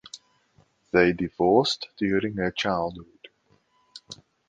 [0.89, 3.27] They divorced during her childhood.